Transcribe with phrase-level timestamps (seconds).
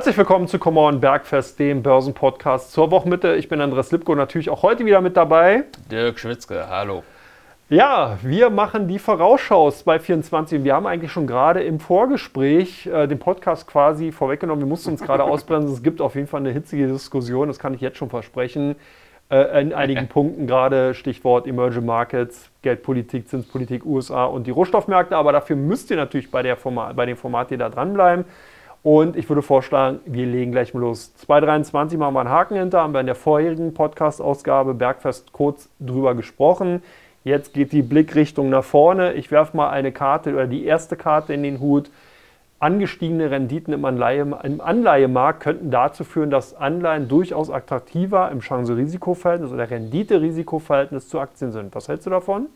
[0.00, 3.34] Herzlich willkommen zu Come On Bergfest, dem Börsenpodcast zur Wochenmitte.
[3.34, 5.64] Ich bin Andreas Lipko, natürlich auch heute wieder mit dabei.
[5.90, 7.02] Dirk Schwitzke, hallo.
[7.68, 10.64] Ja, wir machen die Vorausschau 2024.
[10.64, 14.64] Wir haben eigentlich schon gerade im Vorgespräch äh, den Podcast quasi vorweggenommen.
[14.64, 15.70] Wir mussten uns gerade ausbremsen.
[15.70, 18.76] Es gibt auf jeden Fall eine hitzige Diskussion, das kann ich jetzt schon versprechen.
[19.30, 25.14] Äh, in einigen Punkten gerade Stichwort Emerging Markets, Geldpolitik, Zinspolitik, USA und die Rohstoffmärkte.
[25.14, 28.24] Aber dafür müsst ihr natürlich bei, der Format, bei dem Format hier da dranbleiben.
[28.82, 31.14] Und ich würde vorschlagen, wir legen gleich mal los.
[31.16, 36.14] 223 machen wir einen Haken hinter, haben wir in der vorherigen Podcast-Ausgabe Bergfest kurz drüber
[36.14, 36.82] gesprochen.
[37.22, 39.12] Jetzt geht die Blickrichtung nach vorne.
[39.12, 41.90] Ich werfe mal eine Karte oder die erste Karte in den Hut.
[42.58, 49.52] Angestiegene Renditen im, Anleihe, im Anleihemarkt könnten dazu führen, dass Anleihen durchaus attraktiver im Chance-Risiko-Verhältnis
[49.52, 51.74] oder Rendite-Risiko-Verhältnis zu Aktien sind.
[51.74, 52.46] Was hältst du davon?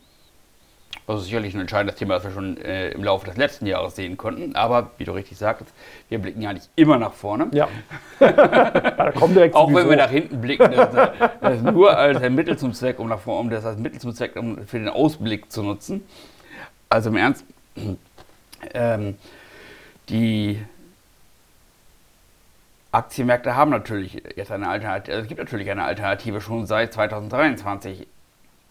[1.07, 4.17] Also sicherlich ein entscheidendes Thema, das wir schon äh, im Laufe des letzten Jahres sehen
[4.17, 4.57] konnten.
[4.57, 5.67] Aber wie du richtig sagst,
[6.09, 7.49] wir blicken ja nicht immer nach vorne.
[7.53, 7.69] Ja.
[8.19, 10.95] da kommen direkt Auch wenn wir nach hinten blicken, das,
[11.41, 14.01] das ist nur als ein Mittel zum Zweck, um nach vorne, um das als Mittel
[14.01, 16.07] zum Zweck, um für den Ausblick zu nutzen.
[16.89, 17.45] Also im Ernst,
[18.75, 19.19] ähm,
[20.09, 20.59] die
[22.93, 28.07] Aktienmärkte haben natürlich jetzt eine Alternative, also es gibt natürlich eine Alternative schon seit 2023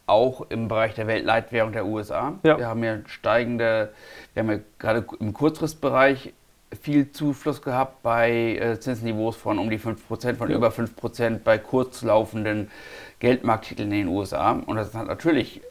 [0.05, 2.33] auch im Bereich der Weltleitwährung der USA.
[2.43, 2.57] Ja.
[2.57, 3.93] Wir haben ja steigende,
[4.33, 6.33] wir haben ja gerade im Kurzfristbereich
[6.81, 10.55] viel Zufluss gehabt bei äh, Zinsniveaus von um die 5%, von ja.
[10.55, 12.71] über 5% bei kurzlaufenden
[13.19, 14.51] Geldmarkttiteln in den USA.
[14.51, 15.61] Und das hat natürlich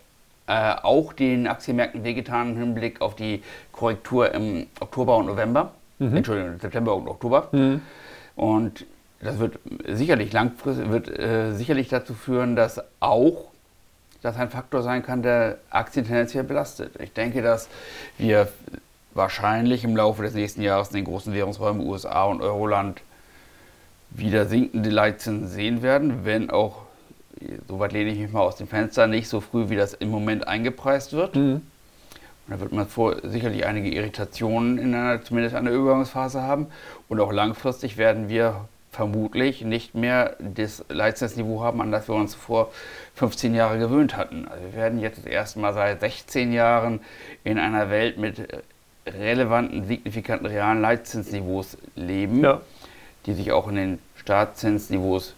[0.47, 5.72] äh, auch den Aktienmärkten wehgetan im Hinblick auf die Korrektur im Oktober und November.
[5.98, 6.16] Mhm.
[6.16, 7.48] Entschuldigung, September und Oktober.
[7.53, 7.83] Mhm.
[8.36, 8.86] Und
[9.20, 13.52] das wird sicherlich langfristig wird, äh, sicherlich dazu führen, dass auch
[14.23, 16.95] das ein Faktor sein kann, der Aktien tendenziell belastet.
[17.01, 17.69] Ich denke, dass
[18.19, 18.48] wir
[19.15, 23.03] wahrscheinlich im Laufe des nächsten Jahres in den großen Währungsräumen USA und Euroland
[24.10, 26.83] wieder sinkende Leitzinsen sehen werden, wenn auch,
[27.69, 30.47] soweit lehne ich mich mal aus dem Fenster, nicht so früh wie das im Moment
[30.47, 31.34] eingepreist wird.
[31.34, 31.62] Mhm.
[32.47, 36.66] Und da wird man vor, sicherlich einige Irritationen in einer, zumindest einer Übergangsphase haben.
[37.09, 42.34] Und auch langfristig werden wir vermutlich nicht mehr das Leistungsniveau haben, an das wir uns
[42.34, 42.70] vor
[43.14, 44.47] 15 Jahren gewöhnt hatten.
[44.47, 47.00] Also wir werden jetzt erstmal seit 16 Jahren
[47.42, 48.47] in einer Welt mit
[49.06, 52.60] relevanten, signifikanten realen Leitzinsniveaus leben, ja.
[53.25, 55.34] die sich auch in den Staatszinsniveaus,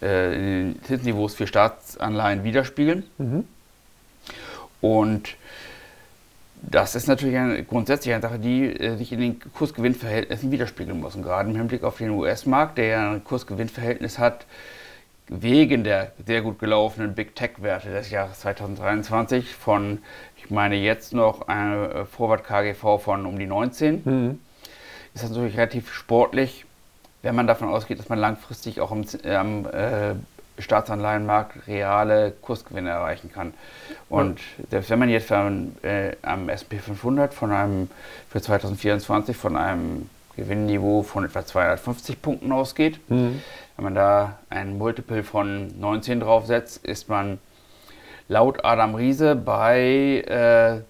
[0.00, 0.42] äh, in
[0.74, 3.04] den Zinsniveaus für Staatsanleihen widerspiegeln.
[3.18, 3.44] Mhm.
[4.80, 5.36] Und
[6.62, 11.16] das ist natürlich eine, grundsätzlich eine Sache, die äh, sich in den Kursgewinnverhältnissen widerspiegeln muss.
[11.16, 14.46] Und gerade im Hinblick auf den US-Markt, der ja ein Kursgewinnverhältnis hat,
[15.28, 19.98] wegen der sehr gut gelaufenen Big Tech-Werte des Jahres 2023 von,
[20.36, 24.38] ich meine jetzt noch eine Vorwart KGV von um die 19, mhm.
[25.14, 26.66] ist das natürlich relativ sportlich,
[27.22, 30.14] wenn man davon ausgeht, dass man langfristig auch am, am äh,
[30.60, 33.54] Staatsanleihenmarkt reale Kursgewinne erreichen kann.
[34.08, 34.40] Und
[34.70, 37.90] selbst wenn man jetzt von, äh, am SP 500 von einem,
[38.28, 43.42] für 2024 von einem Gewinnniveau von etwa 250 Punkten ausgeht, mhm.
[43.76, 47.38] wenn man da ein Multiple von 19 draufsetzt, ist man
[48.28, 50.80] laut Adam Riese bei äh,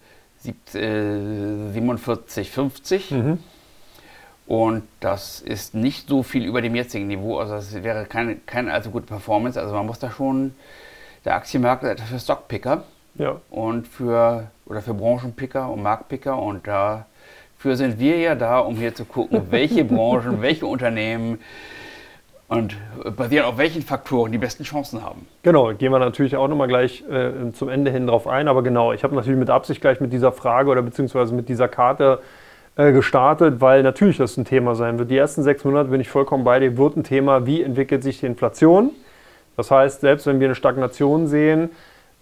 [0.45, 3.11] 47,50.
[3.11, 3.39] Äh, mhm.
[4.51, 7.39] Und das ist nicht so viel über dem jetzigen Niveau.
[7.39, 9.61] Also das wäre keine, keine allzu gute Performance.
[9.61, 10.57] Also man muss da schon,
[11.25, 12.83] der Aktienmarkt ist etwas für Stockpicker
[13.15, 13.37] ja.
[13.49, 16.37] und für, oder für Branchenpicker und Marktpicker.
[16.37, 21.39] Und dafür sind wir ja da, um hier zu gucken, welche Branchen, welche Unternehmen
[22.49, 22.77] und
[23.17, 25.29] basieren auf welchen Faktoren die besten Chancen haben.
[25.45, 28.49] Genau, gehen wir natürlich auch nochmal gleich äh, zum Ende hin drauf ein.
[28.49, 31.69] Aber genau, ich habe natürlich mit Absicht gleich mit dieser Frage oder beziehungsweise mit dieser
[31.69, 32.19] Karte
[32.93, 35.11] gestartet, weil natürlich das ein Thema sein wird.
[35.11, 38.21] Die ersten sechs Monate bin ich vollkommen bei dir, wird ein Thema, wie entwickelt sich
[38.21, 38.91] die Inflation.
[39.57, 41.71] Das heißt, selbst wenn wir eine Stagnation sehen,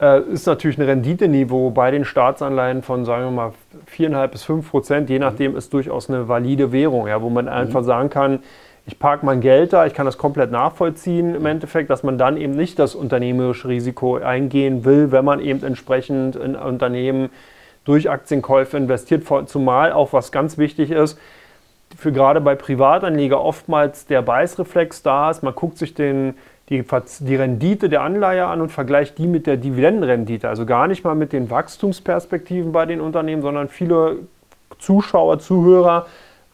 [0.01, 3.53] äh, ist natürlich ein Renditeniveau bei den Staatsanleihen von, sagen wir mal,
[3.97, 7.53] 4,5 bis 5 Prozent, je nachdem ist durchaus eine valide Währung, ja, wo man mhm.
[7.53, 8.41] einfach sagen kann,
[8.87, 12.39] ich parke mein Geld da, ich kann das komplett nachvollziehen im Endeffekt, dass man dann
[12.39, 17.29] eben nicht das unternehmerische Risiko eingehen will, wenn man eben entsprechend in Unternehmen
[17.89, 21.19] durch Aktienkäufe investiert, zumal auch was ganz wichtig ist,
[21.97, 25.43] für gerade bei Privatanleger oftmals der Beißreflex da ist.
[25.43, 26.35] Man guckt sich den,
[26.69, 26.85] die,
[27.21, 30.51] die Rendite der Anleihe an und vergleicht die mit der Dividendenrendite.
[30.51, 34.19] Also gar nicht mal mit den Wachstumsperspektiven bei den Unternehmen, sondern viele
[34.79, 36.07] Zuschauer, Zuhörer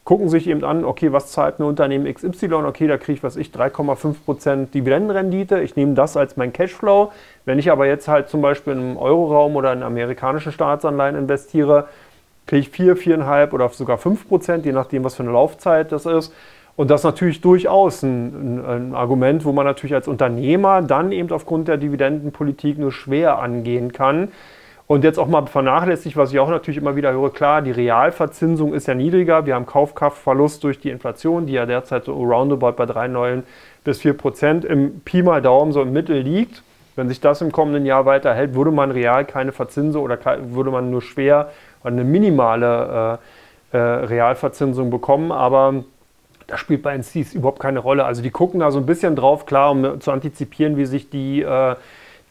[0.04, 2.52] gucken sich eben an, okay, was zahlt ein Unternehmen XY?
[2.66, 5.60] Okay, da kriege ich, was ich, 3,5% Dividendenrendite.
[5.60, 7.10] Ich nehme das als mein Cashflow.
[7.46, 11.88] Wenn ich aber jetzt halt zum Beispiel im Euroraum oder in amerikanischen Staatsanleihen investiere,
[12.46, 16.34] kriege ich 4, 4,5 oder sogar 5%, je nachdem, was für eine Laufzeit das ist.
[16.76, 21.12] Und das ist natürlich durchaus ein, ein, ein, Argument, wo man natürlich als Unternehmer dann
[21.12, 24.32] eben aufgrund der Dividendenpolitik nur schwer angehen kann.
[24.86, 28.74] Und jetzt auch mal vernachlässigt, was ich auch natürlich immer wieder höre, klar, die Realverzinsung
[28.74, 29.46] ist ja niedriger.
[29.46, 33.42] Wir haben Kaufkraftverlust durch die Inflation, die ja derzeit so roundabout bei 3 9
[33.82, 36.62] bis 4 Prozent im Pi mal Daumen so im Mittel liegt.
[36.96, 40.18] Wenn sich das im kommenden Jahr weiterhält, würde man real keine Verzinsung oder
[40.54, 41.50] würde man nur schwer
[41.82, 43.18] eine minimale
[43.72, 45.32] äh, äh, Realverzinsung bekommen.
[45.32, 45.82] Aber
[46.46, 48.04] das spielt bei NCs überhaupt keine Rolle.
[48.04, 51.42] Also die gucken da so ein bisschen drauf, klar, um zu antizipieren, wie sich die
[51.42, 51.74] äh,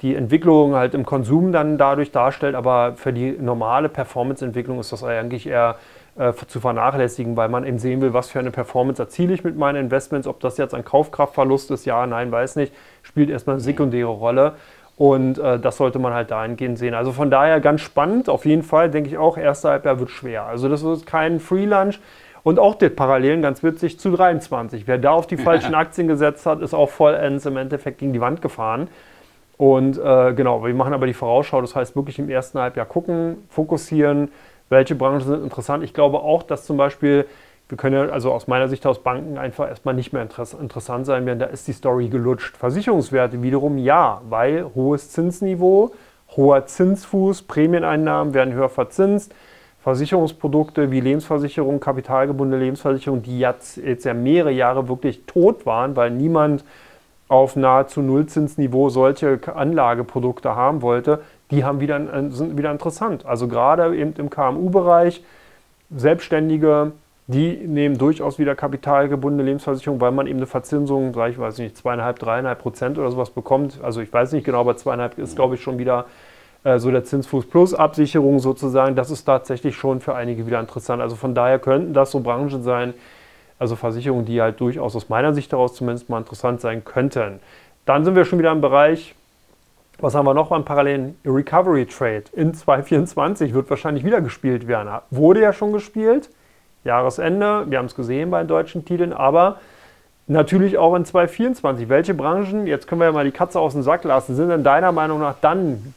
[0.04, 5.04] die Entwicklung halt im Konsum dann dadurch darstellt, aber für die normale Performance-Entwicklung ist das
[5.04, 5.78] eigentlich eher
[6.18, 9.58] äh, zu vernachlässigen, weil man eben sehen will, was für eine Performance erziele ich mit
[9.58, 13.64] meinen Investments, ob das jetzt ein Kaufkraftverlust ist, ja, nein, weiß nicht, spielt erstmal eine
[13.64, 14.54] sekundäre Rolle.
[14.96, 16.94] Und äh, das sollte man halt dahingehend sehen.
[16.94, 20.44] Also von daher ganz spannend, auf jeden Fall, denke ich auch, erster Halbjahr wird schwer.
[20.44, 22.00] Also das ist kein Free Lunch.
[22.44, 24.86] Und auch die Parallelen, ganz witzig, zu 23.
[24.86, 28.22] Wer da auf die falschen Aktien gesetzt hat, ist auch vollends im Endeffekt gegen die
[28.22, 28.90] Wand gefahren.
[29.58, 33.38] Und äh, genau, wir machen aber die Vorausschau, das heißt wirklich im ersten Halbjahr gucken,
[33.50, 34.30] fokussieren,
[34.70, 35.84] welche Branchen sind interessant.
[35.84, 37.26] Ich glaube auch, dass zum Beispiel,
[37.70, 41.26] wir können ja also aus meiner Sicht aus Banken einfach erstmal nicht mehr interessant sein
[41.26, 42.58] werden, da ist die Story gelutscht.
[42.58, 45.92] Versicherungswerte wiederum ja, weil hohes Zinsniveau,
[46.36, 49.34] hoher Zinsfuß, Prämieneinnahmen werden höher verzinst.
[49.84, 56.10] Versicherungsprodukte wie Lebensversicherung, kapitalgebundene Lebensversicherung, die jetzt, jetzt ja mehrere Jahre wirklich tot waren, weil
[56.10, 56.64] niemand
[57.28, 61.22] auf nahezu Nullzinsniveau solche Anlageprodukte haben wollte,
[61.52, 62.00] die haben wieder,
[62.32, 63.26] sind wieder interessant.
[63.26, 65.24] Also gerade eben im KMU-Bereich,
[65.96, 66.92] Selbstständige,
[67.28, 72.20] die nehmen durchaus wieder kapitalgebundene Lebensversicherung, weil man eben eine Verzinsung, ich weiß nicht, zweieinhalb,
[72.20, 73.80] dreieinhalb Prozent oder sowas bekommt.
[73.82, 76.06] Also ich weiß nicht genau, aber zweieinhalb ist, glaube ich, schon wieder
[76.64, 78.96] äh, so der Zinsfuß plus Absicherung sozusagen.
[78.96, 81.02] Das ist tatsächlich schon für einige wieder interessant.
[81.02, 82.94] Also von daher könnten das so Branchen sein,
[83.60, 87.40] also Versicherungen, die halt durchaus aus meiner Sicht daraus zumindest mal interessant sein könnten.
[87.86, 89.16] Dann sind wir schon wieder im Bereich,
[90.00, 92.24] was haben wir noch beim parallelen Recovery Trade?
[92.34, 94.90] In 2024 wird wahrscheinlich wieder gespielt werden.
[95.12, 96.30] Wurde ja schon gespielt,
[96.84, 99.60] Jahresende, wir haben es gesehen bei den deutschen Titeln, aber
[100.28, 101.90] natürlich auch in 2024.
[101.90, 104.64] Welche Branchen, jetzt können wir ja mal die Katze aus dem Sack lassen, sind denn
[104.64, 105.94] deiner Meinung nach dann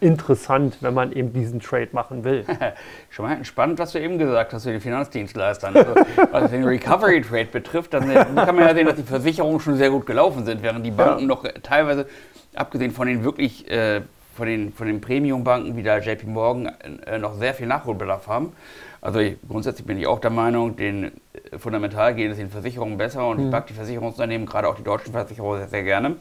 [0.00, 2.44] interessant, wenn man eben diesen Trade machen will.
[3.10, 5.76] Schon mal spannend, was du eben gesagt hast zu den Finanzdienstleistern.
[5.76, 5.94] Also,
[6.30, 9.90] was den Recovery Trade betrifft, dann kann man ja sehen, dass die Versicherungen schon sehr
[9.90, 11.26] gut gelaufen sind, während die Banken ja.
[11.26, 12.06] noch teilweise,
[12.54, 14.02] abgesehen von den wirklich, äh,
[14.34, 16.72] von den, von den Premium-Banken wie der JP Morgan,
[17.06, 18.52] äh, noch sehr viel Nachholbedarf haben.
[19.00, 22.98] Also ich, grundsätzlich bin ich auch der Meinung, den äh, fundamental geht es den Versicherungen
[22.98, 23.44] besser und mhm.
[23.46, 26.16] ich mag die Versicherungsunternehmen, gerade auch die deutschen Versicherungen, sehr, sehr gerne.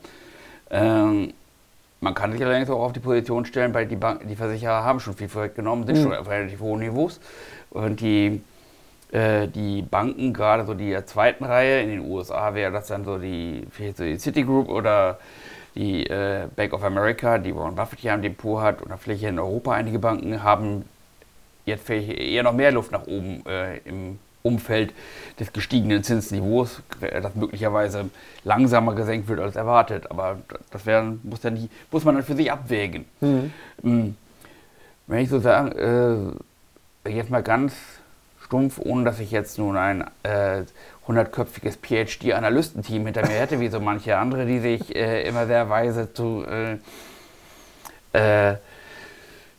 [0.70, 1.34] Ähm,
[2.06, 5.00] man kann sich allerdings auch auf die Position stellen, weil die, Bank, die Versicherer haben
[5.00, 6.04] schon viel vorweggenommen, sind mhm.
[6.04, 7.20] schon auf relativ hohen Niveaus.
[7.72, 8.44] Und die,
[9.12, 13.18] äh, die Banken, gerade so die zweiten Reihe, in den USA wäre das dann so
[13.18, 13.66] die,
[13.98, 15.18] so die Citigroup oder
[15.74, 19.40] die äh, Bank of America, die Warren Buffett hier am Depot hat, oder vielleicht in
[19.40, 20.86] Europa einige Banken, haben
[21.66, 24.94] jetzt vielleicht eher noch mehr Luft nach oben äh, im Umfeld
[25.40, 28.10] des gestiegenen Zinsniveaus, das möglicherweise
[28.44, 30.10] langsamer gesenkt wird als erwartet.
[30.12, 30.38] Aber
[30.72, 33.06] das wär, muss, ja nicht, muss man dann für sich abwägen.
[33.22, 33.52] Mhm.
[33.82, 34.16] Hm.
[35.08, 36.38] Wenn ich so sagen,
[37.06, 37.74] äh, jetzt mal ganz
[38.44, 40.64] stumpf, ohne dass ich jetzt nun ein äh,
[41.08, 45.70] hundertköpfiges äh, PhD-Analystenteam hinter mir hätte, wie so manche andere, die sich äh, immer sehr
[45.70, 46.46] weise zu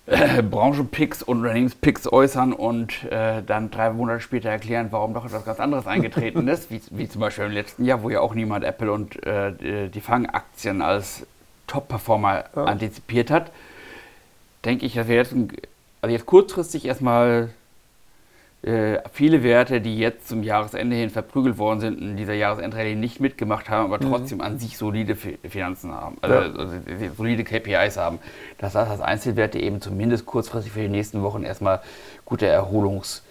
[0.07, 5.45] äh, Branchenpicks und Unternehmenspicks äußern und äh, dann drei Monate später erklären, warum doch etwas
[5.45, 8.65] ganz anderes eingetreten ist, wie, wie, zum Beispiel im letzten Jahr, wo ja auch niemand
[8.65, 11.27] Apple und äh, die Fangaktien als
[11.67, 12.65] Top-Performer ja.
[12.65, 13.51] antizipiert hat,
[14.65, 15.35] denke ich, dass wir jetzt,
[16.01, 17.51] also jetzt kurzfristig erstmal
[18.67, 23.21] äh, viele Werte, die jetzt zum Jahresende hin verprügelt worden sind, in dieser Jahresendrallye nicht
[23.21, 24.11] mitgemacht haben, aber mhm.
[24.11, 26.53] trotzdem an sich solide Finanzen haben, also, ja.
[26.59, 26.75] also,
[27.17, 28.19] solide KPIs haben.
[28.59, 31.81] Das heißt, dass Einzelwerte eben zumindest kurzfristig für die nächsten Wochen erstmal
[32.25, 33.23] gute Erholungs-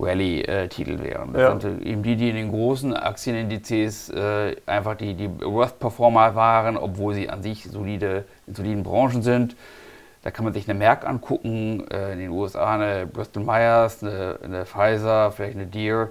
[0.00, 1.32] Rally-Titel wären.
[1.32, 1.60] Das ja.
[1.60, 7.14] sind eben die, die in den großen Aktienindizes äh, einfach die, die Worst-Performer waren, obwohl
[7.14, 9.56] sie an sich solide, in soliden Branchen sind.
[10.22, 14.38] Da kann man sich eine Merck angucken, äh, in den USA eine Bristol Myers, eine,
[14.42, 16.10] eine Pfizer, vielleicht eine Deere.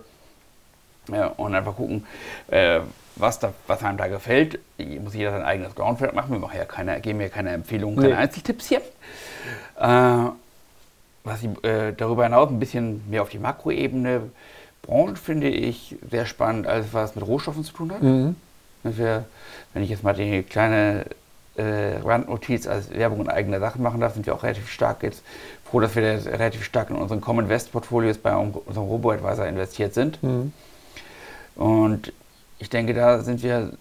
[1.12, 2.06] Ja, und einfach gucken,
[2.50, 2.82] äh,
[3.16, 4.60] was, da, was einem da gefällt.
[4.78, 6.32] Hier muss jeder sein eigenes Groundwork machen.
[6.32, 8.20] Wir machen ja keine, geben ja keine Empfehlungen, keine nee.
[8.20, 8.82] Einzeltipps hier.
[9.80, 10.32] Äh,
[11.24, 14.30] was ich äh, darüber hinaus ein bisschen mehr auf die Makroebene
[14.88, 18.02] Branchen finde ich sehr spannend, alles was mit Rohstoffen zu tun hat.
[18.02, 18.36] Mhm.
[18.84, 19.26] Wir,
[19.74, 21.06] wenn ich jetzt mal die kleine
[21.58, 25.24] äh, Randnotiz als Werbung in eigener Sache machen darf, sind wir auch relativ stark jetzt
[25.66, 30.22] froh, dass wir relativ stark in unseren Common Invest Portfolios bei unserem Robo-Advisor investiert sind.
[30.24, 30.54] Mhm.
[31.56, 32.14] Und
[32.60, 33.74] ich denke, da sind wir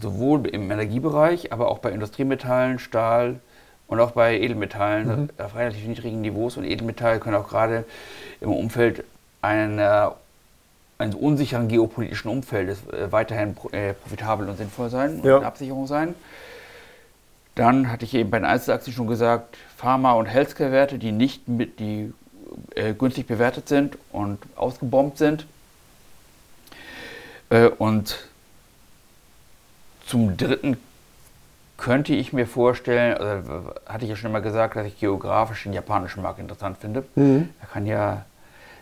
[0.00, 3.40] sowohl im Energiebereich, aber auch bei Industriemetallen, Stahl
[3.86, 5.30] und auch bei Edelmetallen mhm.
[5.38, 6.56] auf relativ niedrigen Niveaus.
[6.56, 7.84] Und Edelmetalle können auch gerade
[8.40, 9.04] im Umfeld
[9.42, 10.16] einer,
[10.98, 16.14] eines unsicheren geopolitischen Umfeldes äh, weiterhin äh, profitabel und sinnvoll sein und eine Absicherung sein.
[17.54, 21.78] Dann hatte ich eben bei den Einzelaktien schon gesagt, Pharma- und Healthcare-Werte, die nicht mit,
[21.78, 22.12] die
[22.74, 25.46] äh, günstig bewertet sind und ausgebombt sind.
[27.50, 28.26] Äh, und
[30.06, 30.76] zum dritten
[31.76, 35.72] könnte ich mir vorstellen, also hatte ich ja schon mal gesagt, dass ich geografisch den
[35.72, 37.04] japanischen Markt interessant finde.
[37.14, 37.50] Mhm.
[37.60, 38.24] Da kann ja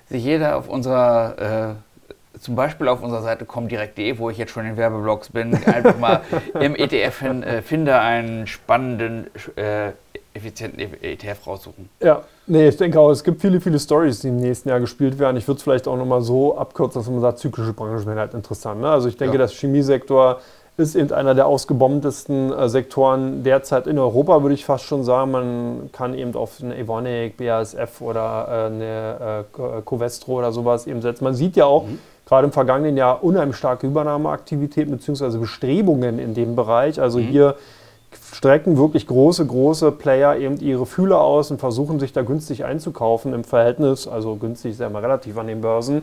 [0.08, 1.91] sich jeder auf unserer, äh,
[2.40, 6.22] zum Beispiel auf unserer Seite comdirect.de, wo ich jetzt schon in Werbeblogs bin, einfach mal
[6.60, 9.90] im ETF äh, finde einen spannenden, äh,
[10.34, 11.88] effizienten ETF raussuchen.
[12.00, 15.18] Ja, nee, ich denke auch, es gibt viele, viele Stories, die im nächsten Jahr gespielt
[15.18, 15.36] werden.
[15.36, 18.34] Ich würde es vielleicht auch nochmal so abkürzen, dass man sagt, zyklische Branchen wären halt
[18.34, 18.80] interessant.
[18.80, 18.88] Ne?
[18.88, 19.38] Also ich denke, ja.
[19.38, 20.40] das Chemiesektor
[20.78, 25.30] ist eben einer der ausgebombtesten äh, Sektoren derzeit in Europa, würde ich fast schon sagen.
[25.30, 31.02] Man kann eben auf eine Evonik, BASF oder äh, eine äh, Covestro oder sowas eben
[31.02, 31.24] setzen.
[31.24, 31.98] Man sieht ja auch mhm.
[32.32, 35.36] Gerade im vergangenen Jahr unheimlich starke Übernahmeaktivitäten bzw.
[35.36, 36.98] Bestrebungen in dem Bereich.
[36.98, 37.24] Also mhm.
[37.24, 37.56] hier
[38.32, 43.34] strecken wirklich große, große Player eben ihre Fühler aus und versuchen sich da günstig einzukaufen
[43.34, 44.08] im Verhältnis.
[44.08, 46.00] Also günstig ist ja immer relativ an den Börsen.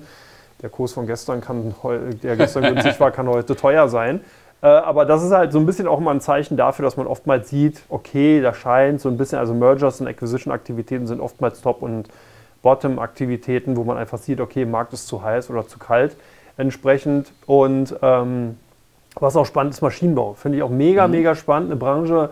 [0.62, 1.74] Der Kurs von gestern kann,
[2.22, 4.20] der gestern günstig war, kann heute teuer sein.
[4.62, 7.08] Äh, aber das ist halt so ein bisschen auch mal ein Zeichen dafür, dass man
[7.08, 11.82] oftmals sieht, okay, da scheint so ein bisschen, also Mergers und Acquisition-Aktivitäten sind oftmals Top-
[11.82, 12.08] und
[12.62, 16.16] Bottom-Aktivitäten, wo man einfach sieht, okay, Markt ist zu heiß oder zu kalt
[16.58, 17.32] entsprechend.
[17.46, 18.58] Und ähm,
[19.16, 20.34] was auch spannend ist, Maschinenbau.
[20.34, 21.14] Finde ich auch mega, mhm.
[21.14, 21.72] mega spannend.
[21.72, 22.30] Eine Branche,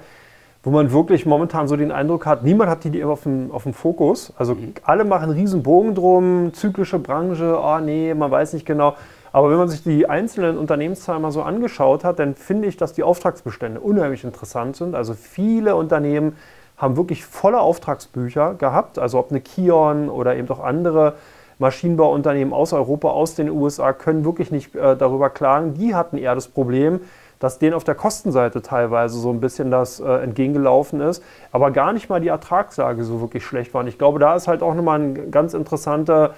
[0.64, 3.74] wo man wirklich momentan so den Eindruck hat, niemand hat die auf dem, auf dem
[3.74, 4.34] Fokus.
[4.38, 4.74] Also mhm.
[4.84, 8.96] alle machen einen riesen Bogen drum, zyklische Branche, oh nee, man weiß nicht genau.
[9.32, 12.94] Aber wenn man sich die einzelnen Unternehmenszahlen mal so angeschaut hat, dann finde ich, dass
[12.94, 14.96] die Auftragsbestände unheimlich interessant sind.
[14.96, 16.38] Also viele Unternehmen
[16.78, 21.16] haben wirklich volle Auftragsbücher gehabt, also ob eine Kion oder eben auch andere
[21.60, 25.74] Maschinenbauunternehmen aus Europa, aus den USA können wirklich nicht äh, darüber klagen.
[25.74, 27.02] Die hatten eher das Problem,
[27.40, 31.94] dass denen auf der Kostenseite teilweise so ein bisschen das äh, entgegengelaufen ist, aber gar
[31.94, 33.82] nicht mal die Ertragslage so wirklich schlecht war.
[33.82, 36.36] Und ich glaube, da ist halt auch nochmal ein ganz interessanter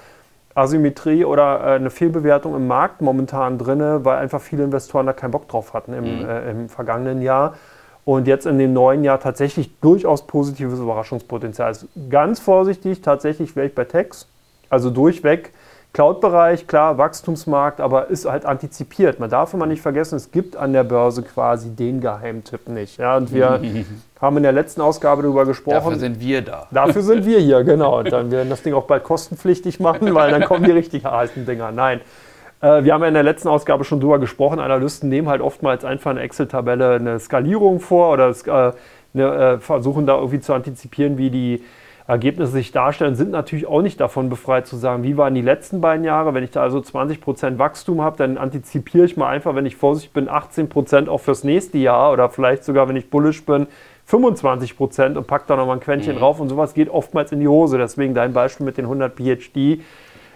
[0.55, 5.31] Asymmetrie oder äh, eine Fehlbewertung im Markt momentan drin, weil einfach viele Investoren da keinen
[5.31, 6.29] Bock drauf hatten im, mhm.
[6.29, 7.55] äh, im vergangenen Jahr.
[8.09, 11.67] Und jetzt in dem neuen Jahr tatsächlich durchaus positives Überraschungspotenzial.
[11.67, 14.25] Also ganz vorsichtig, tatsächlich wäre ich bei Tex,
[14.67, 15.51] also durchweg
[15.93, 19.19] Cloud-Bereich, klar, Wachstumsmarkt, aber ist halt antizipiert.
[19.19, 22.97] Man darf immer nicht vergessen, es gibt an der Börse quasi den Geheimtipp nicht.
[22.97, 23.61] Ja, und wir
[24.19, 25.75] haben in der letzten Ausgabe darüber gesprochen.
[25.75, 26.65] Dafür sind wir da.
[26.71, 27.99] Dafür sind wir hier, genau.
[27.99, 31.45] Und dann werden das Ding auch bald kostenpflichtig machen, weil dann kommen die richtig heißen
[31.45, 31.71] Dinger.
[31.71, 32.01] Nein.
[32.61, 34.59] Äh, wir haben ja in der letzten Ausgabe schon darüber gesprochen.
[34.59, 38.73] Analysten nehmen halt oftmals einfach eine Excel-Tabelle eine Skalierung vor oder äh,
[39.13, 41.63] eine, äh, versuchen da irgendwie zu antizipieren, wie die
[42.09, 45.79] Ergebnisse sich darstellen, sind natürlich auch nicht davon befreit zu sagen, wie waren die letzten
[45.79, 46.33] beiden Jahre.
[46.33, 50.13] Wenn ich da also 20% Wachstum habe, dann antizipiere ich mal einfach, wenn ich vorsichtig
[50.13, 53.67] bin, 18% auch fürs nächste Jahr oder vielleicht sogar, wenn ich bullish bin,
[54.09, 56.19] 25% und packe da nochmal ein Quäntchen mhm.
[56.19, 57.77] drauf und sowas geht oftmals in die Hose.
[57.77, 59.81] Deswegen dein Beispiel mit den 100 PhD.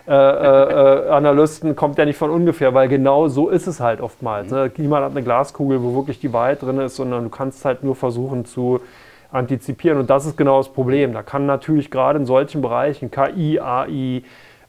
[0.06, 4.52] Äh, äh, Analysten kommt ja nicht von ungefähr, weil genau so ist es halt oftmals.
[4.52, 4.70] Ne?
[4.76, 7.96] Niemand hat eine Glaskugel, wo wirklich die Wahrheit drin ist, sondern du kannst halt nur
[7.96, 8.82] versuchen zu
[9.32, 9.98] antizipieren.
[10.00, 11.14] Und das ist genau das Problem.
[11.14, 14.24] Da kann natürlich gerade in solchen Bereichen, KI, AI,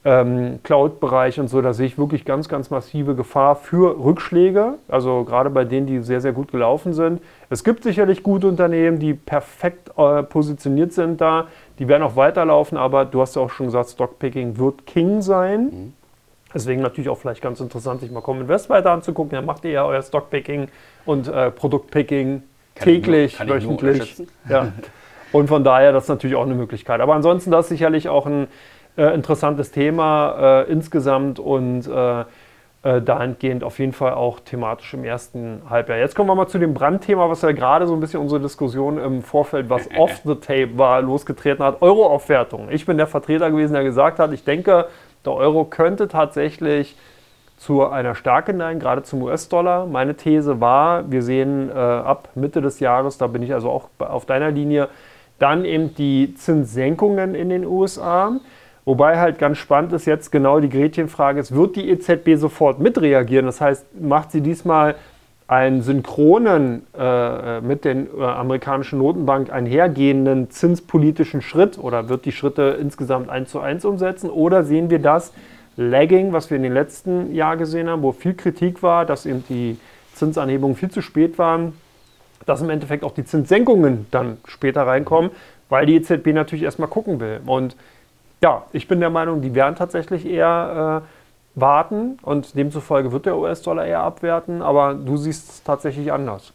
[0.05, 4.75] ähm, Cloud-Bereich und so, da sehe ich wirklich ganz, ganz massive Gefahr für Rückschläge.
[4.87, 7.23] Also gerade bei denen, die sehr, sehr gut gelaufen sind.
[7.49, 11.49] Es gibt sicherlich gute Unternehmen, die perfekt äh, positioniert sind da.
[11.79, 15.61] Die werden auch weiterlaufen, aber du hast ja auch schon gesagt, Stockpicking wird King sein.
[15.65, 15.93] Mhm.
[16.55, 19.33] Deswegen natürlich auch vielleicht ganz interessant, sich mal Common Invest weiter anzugucken.
[19.33, 20.69] Dann macht ihr ja euer Stockpicking
[21.05, 22.45] und äh, Produktpicking
[22.77, 24.23] täglich, nur, wöchentlich.
[24.49, 24.73] Ja.
[25.33, 27.01] Und von daher, das ist natürlich auch eine Möglichkeit.
[27.01, 28.47] Aber ansonsten, das ist sicherlich auch ein
[28.97, 31.89] äh, interessantes Thema äh, insgesamt und
[32.85, 35.99] äh, dahingehend auf jeden Fall auch thematisch im ersten Halbjahr.
[35.99, 38.99] Jetzt kommen wir mal zu dem Brandthema, was ja gerade so ein bisschen unsere Diskussion
[38.99, 41.81] im Vorfeld, was off the tape war, losgetreten hat.
[41.81, 42.69] Euro-Aufwertung.
[42.71, 44.89] Ich bin der Vertreter gewesen, der gesagt hat, ich denke,
[45.25, 46.95] der Euro könnte tatsächlich
[47.57, 49.87] zu einer Stärke neigen, gerade zum US-Dollar.
[49.87, 53.89] Meine These war, wir sehen äh, ab Mitte des Jahres, da bin ich also auch
[53.99, 54.89] auf deiner Linie,
[55.39, 58.33] dann eben die Zinssenkungen in den USA.
[58.85, 63.47] Wobei halt ganz spannend ist jetzt genau die Gretchenfrage ist, wird die EZB sofort mitreagieren?
[63.47, 64.97] Das heißt, macht sie diesmal
[65.47, 72.79] einen synchronen äh, mit den äh, amerikanischen Notenbank einhergehenden zinspolitischen Schritt oder wird die Schritte
[72.81, 74.31] insgesamt eins zu eins umsetzen?
[74.31, 75.33] Oder sehen wir das
[75.77, 79.45] Lagging, was wir in den letzten Jahren gesehen haben, wo viel Kritik war, dass eben
[79.49, 79.79] die
[80.15, 81.73] Zinsanhebungen viel zu spät waren,
[82.47, 85.31] dass im Endeffekt auch die Zinssenkungen dann später reinkommen,
[85.69, 87.41] weil die EZB natürlich erstmal gucken will.
[87.47, 87.77] Und
[88.43, 91.09] ja, ich bin der Meinung, die werden tatsächlich eher äh,
[91.55, 96.53] warten und demzufolge wird der US-Dollar eher abwerten, aber du siehst es tatsächlich anders.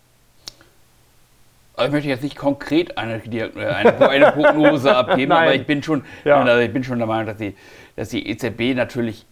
[1.81, 6.03] Ich möchte jetzt nicht konkret eine, äh, eine, eine Prognose abgeben, aber ich bin, schon,
[6.25, 6.41] ja.
[6.41, 7.55] also ich bin schon der Meinung, dass die,
[7.95, 9.25] dass die EZB natürlich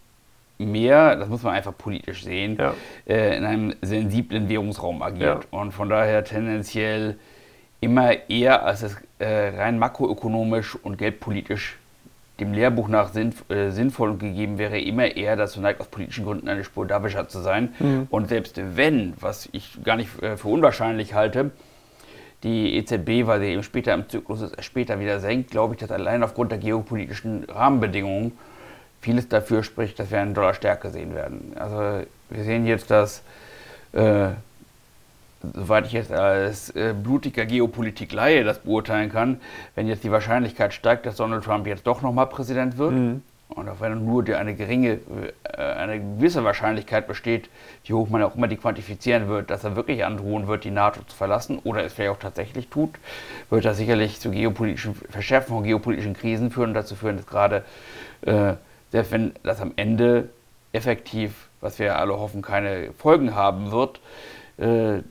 [0.56, 2.74] mehr, das muss man einfach politisch sehen, ja.
[3.06, 5.46] äh, in einem sensiblen Währungsraum agiert.
[5.52, 5.58] Ja.
[5.58, 7.18] Und von daher tendenziell
[7.80, 11.76] immer eher, als es äh, rein makroökonomisch und geldpolitisch
[12.40, 16.24] dem Lehrbuch nach sinn, äh, sinnvoll und gegeben wäre, immer eher dazu neigt, aus politischen
[16.24, 17.74] Gründen eine Spur dovischer zu sein.
[17.78, 18.06] Mhm.
[18.10, 21.50] Und selbst wenn, was ich gar nicht äh, für unwahrscheinlich halte,
[22.44, 25.90] die EZB, weil sie eben später im Zyklus ist, später wieder senkt, glaube ich, dass
[25.90, 28.32] allein aufgrund der geopolitischen Rahmenbedingungen
[29.00, 31.52] vieles dafür spricht, dass wir einen Dollar stärker sehen werden.
[31.56, 33.22] Also wir sehen jetzt, dass,
[33.92, 34.30] äh,
[35.54, 39.40] soweit ich jetzt als äh, blutiger Geopolitik-Laie das beurteilen kann,
[39.74, 43.22] wenn jetzt die Wahrscheinlichkeit steigt, dass Donald Trump jetzt doch nochmal Präsident wird, mhm.
[43.48, 44.98] Und auch wenn nur eine geringe,
[45.44, 47.48] äh, eine gewisse Wahrscheinlichkeit besteht,
[47.84, 51.00] wie hoch man auch immer die quantifizieren wird, dass er wirklich androhen wird, die NATO
[51.06, 52.90] zu verlassen oder es vielleicht auch tatsächlich tut,
[53.48, 57.64] wird das sicherlich zu geopolitischen Verschärfungen von geopolitischen Krisen führen und dazu führen, dass gerade,
[58.22, 58.52] äh,
[58.92, 60.28] selbst wenn das am Ende
[60.72, 64.00] effektiv, was wir alle hoffen, keine Folgen haben wird,
[64.58, 65.02] äh,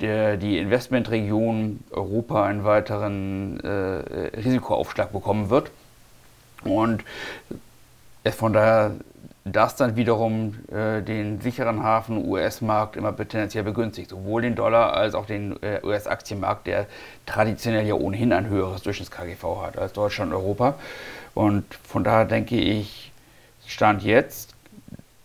[0.00, 5.70] der, die Investmentregion Europa einen weiteren äh, Risikoaufschlag bekommen wird.
[6.64, 7.04] Und
[8.24, 8.92] es von daher
[9.44, 15.14] das dann wiederum äh, den sicheren Hafen US-Markt immer tendenziell begünstigt, sowohl den Dollar als
[15.14, 16.86] auch den äh, US-Aktienmarkt, der
[17.26, 20.74] traditionell ja ohnehin ein höheres Durchschnitts KGV hat als Deutschland und Europa.
[21.34, 23.12] Und von daher denke ich,
[23.66, 24.54] Stand jetzt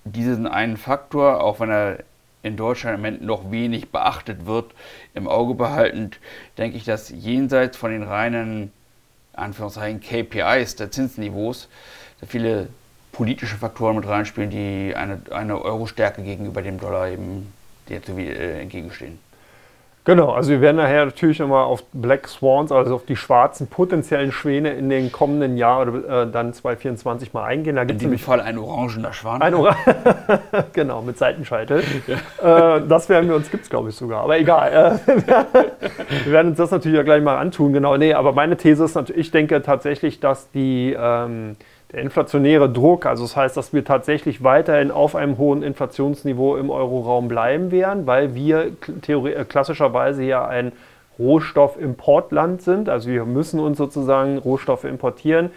[0.06, 1.98] diesen einen Faktor, auch wenn er
[2.44, 4.74] in Deutschland im Moment noch wenig beachtet wird,
[5.14, 6.20] im Auge behaltend,
[6.58, 8.72] denke ich, dass jenseits von den reinen
[9.34, 11.70] Anführungszeichen KPIs der Zinsniveaus
[12.22, 12.68] da viele
[13.12, 17.52] politische Faktoren mit reinspielen, die eine, eine Euro-Stärke gegenüber dem Dollar eben
[17.88, 19.20] dir äh, entgegenstehen.
[20.06, 24.34] Genau, also wir werden nachher natürlich nochmal auf Black Swans, also auf die schwarzen potenziellen
[24.34, 27.78] Schwäne in den kommenden Jahr oder äh, dann 2024 mal eingehen.
[27.78, 29.42] Da in diesem Fall ein orangener Schwan.
[29.42, 29.78] Ein Ora
[30.74, 31.84] genau, mit Seitenscheitel.
[32.42, 32.78] Ja.
[32.78, 35.00] Äh, das werden wir uns, gibt es glaube ich sogar, aber egal.
[35.08, 35.12] Äh,
[36.26, 37.96] wir werden uns das natürlich auch gleich mal antun, genau.
[37.96, 40.96] Nee, aber meine These ist natürlich, ich denke tatsächlich, dass die...
[41.00, 41.56] Ähm,
[41.94, 46.72] der inflationäre Druck, also das heißt, dass wir tatsächlich weiterhin auf einem hohen Inflationsniveau im
[46.72, 48.72] Euroraum bleiben werden, weil wir
[49.08, 50.72] äh, klassischerweise ja ein
[51.20, 52.90] Rohstoffimportland sind.
[52.90, 55.52] Also wir müssen uns sozusagen Rohstoffe importieren.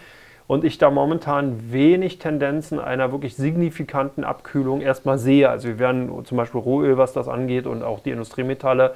[0.47, 5.49] Und ich da momentan wenig Tendenzen einer wirklich signifikanten Abkühlung erstmal sehe.
[5.49, 8.95] Also wir werden zum Beispiel Rohöl, was das angeht, und auch die Industriemetalle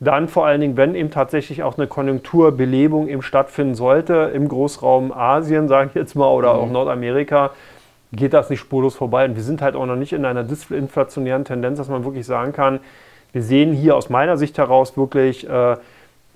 [0.00, 5.12] dann vor allen Dingen, wenn eben tatsächlich auch eine Konjunkturbelebung eben stattfinden sollte, im Großraum
[5.12, 6.60] Asien, sage ich jetzt mal, oder mhm.
[6.60, 7.50] auch Nordamerika,
[8.12, 9.26] geht das nicht spurlos vorbei.
[9.26, 12.52] Und wir sind halt auch noch nicht in einer disinflationären Tendenz, dass man wirklich sagen
[12.52, 12.80] kann,
[13.32, 15.76] wir sehen hier aus meiner Sicht heraus wirklich äh,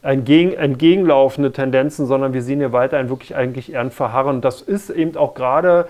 [0.03, 4.42] entgegen, entgegenlaufende Tendenzen, sondern wir sehen hier weiterhin wirklich eigentlich eher ein Verharren.
[4.42, 5.87] Das ist eben auch gerade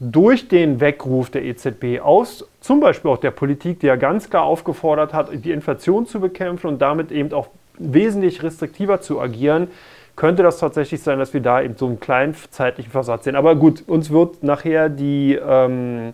[0.00, 4.44] durch den Weckruf der EZB aus, zum Beispiel auch der Politik, die ja ganz klar
[4.44, 9.68] aufgefordert hat, die Inflation zu bekämpfen und damit eben auch wesentlich restriktiver zu agieren,
[10.14, 13.36] könnte das tatsächlich sein, dass wir da eben so einen kleinen zeitlichen Versatz sehen.
[13.36, 16.12] Aber gut, uns wird nachher die, ähm,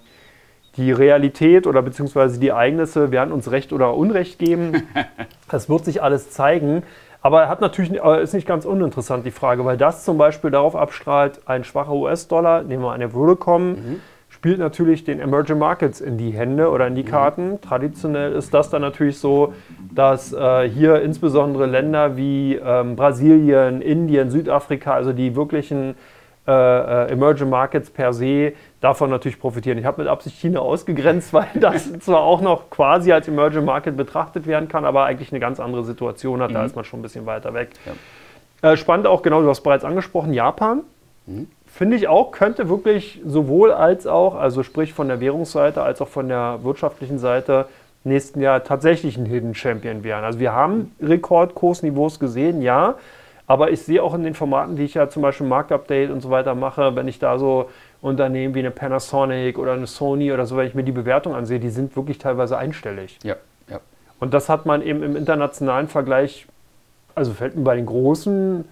[0.76, 4.82] die Realität oder beziehungsweise die Ereignisse werden uns Recht oder Unrecht geben.
[5.50, 6.82] Das wird sich alles zeigen.
[7.24, 10.76] Aber er hat natürlich, ist nicht ganz uninteressant die Frage, weil das zum Beispiel darauf
[10.76, 14.00] abstrahlt, ein schwacher US-Dollar, nehmen wir an, er würde kommen, mhm.
[14.28, 17.08] spielt natürlich den Emerging Markets in die Hände oder in die mhm.
[17.08, 17.50] Karten.
[17.52, 17.60] Mhm.
[17.62, 19.54] Traditionell ist das dann natürlich so,
[19.94, 25.94] dass äh, hier insbesondere Länder wie ähm, Brasilien, Indien, Südafrika, also die wirklichen
[26.46, 28.52] äh, äh, Emerging Markets per se
[28.84, 29.78] davon natürlich profitieren.
[29.78, 33.96] Ich habe mit Absicht China ausgegrenzt, weil das zwar auch noch quasi als Emerging Market
[33.96, 36.50] betrachtet werden kann, aber eigentlich eine ganz andere Situation hat.
[36.50, 36.54] Mhm.
[36.54, 37.70] Da ist man schon ein bisschen weiter weg.
[37.86, 38.72] Ja.
[38.72, 40.82] Äh, spannend auch, genau, du hast bereits angesprochen, Japan.
[41.26, 41.48] Mhm.
[41.66, 46.08] Finde ich auch, könnte wirklich sowohl als auch, also sprich von der Währungsseite als auch
[46.08, 47.66] von der wirtschaftlichen Seite,
[48.04, 50.24] nächsten Jahr tatsächlich ein Hidden Champion werden.
[50.24, 52.96] Also wir haben Rekordkursniveaus gesehen, ja,
[53.46, 56.30] aber ich sehe auch in den Formaten, die ich ja zum Beispiel Marktupdate und so
[56.30, 57.70] weiter mache, wenn ich da so
[58.04, 61.58] Unternehmen wie eine Panasonic oder eine Sony oder so, wenn ich mir die Bewertung ansehe,
[61.58, 63.18] die sind wirklich teilweise einstellig.
[63.22, 63.36] Ja,
[63.70, 63.80] ja.
[64.20, 66.46] Und das hat man eben im internationalen Vergleich,
[67.14, 68.66] also fällt mir bei den großen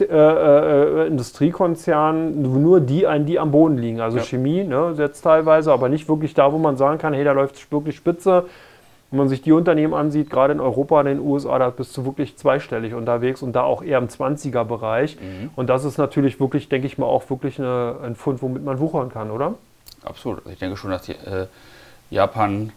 [0.00, 4.00] äh, äh, Industriekonzernen nur die ein, die am Boden liegen.
[4.00, 4.22] Also ja.
[4.24, 7.56] Chemie ne, jetzt teilweise, aber nicht wirklich da, wo man sagen kann, hey, da läuft
[7.56, 8.46] es wirklich spitze.
[9.14, 12.04] Wenn man sich die Unternehmen ansieht, gerade in Europa, in den USA, da bist du
[12.04, 15.18] wirklich zweistellig unterwegs und da auch eher im 20er-Bereich.
[15.20, 15.50] Mhm.
[15.54, 18.80] Und das ist natürlich wirklich, denke ich mal, auch wirklich eine, ein Fund, womit man
[18.80, 19.54] wuchern kann, oder?
[20.02, 20.38] Absolut.
[20.38, 21.46] Also ich denke schon, dass die, äh,
[22.10, 22.72] Japan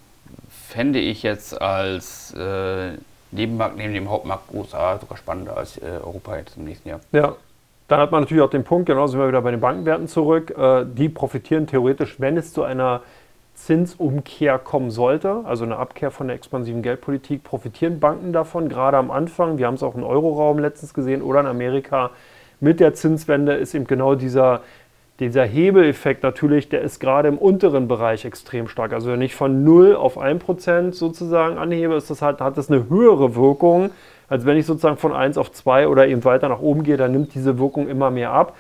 [0.51, 2.91] fände ich jetzt als äh,
[3.31, 6.99] Nebenmarkt neben dem Hauptmarkt USA sogar spannender als äh, Europa jetzt im nächsten Jahr.
[7.13, 7.35] Ja.
[7.87, 10.53] Dann hat man natürlich auch den Punkt, genau sind wir wieder bei den Bankenwerten zurück,
[10.55, 13.01] äh, die profitieren theoretisch, wenn es zu einer
[13.57, 19.11] Zinsumkehr kommen sollte, also eine Abkehr von der expansiven Geldpolitik, profitieren Banken davon, gerade am
[19.11, 19.57] Anfang.
[19.57, 22.11] Wir haben es auch im Euroraum letztens gesehen oder in Amerika.
[22.59, 24.61] Mit der Zinswende ist eben genau dieser
[25.19, 28.93] dieser Hebeleffekt natürlich, der ist gerade im unteren Bereich extrem stark.
[28.93, 32.87] Also wenn ich von 0 auf 1% sozusagen anhebe, ist das halt, hat das eine
[32.87, 33.89] höhere Wirkung,
[34.29, 37.13] als wenn ich sozusagen von 1 auf 2 oder eben weiter nach oben gehe, dann
[37.13, 38.55] nimmt diese Wirkung immer mehr ab.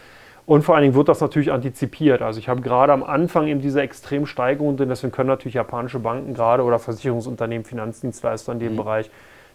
[0.47, 2.21] Und vor allen Dingen wird das natürlich antizipiert.
[2.21, 5.99] Also ich habe gerade am Anfang eben diese extremen Steigerungen drin, deswegen können natürlich japanische
[5.99, 8.77] Banken gerade oder Versicherungsunternehmen, Finanzdienstleister in dem mhm.
[8.77, 9.11] Bereich